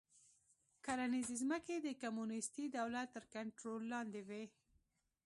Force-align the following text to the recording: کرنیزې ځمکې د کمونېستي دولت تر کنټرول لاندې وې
کرنیزې 0.85 1.35
ځمکې 1.41 1.75
د 1.79 1.87
کمونېستي 2.01 2.65
دولت 2.77 3.07
تر 3.15 3.23
کنټرول 3.35 3.81
لاندې 3.93 4.21
وې 4.27 4.43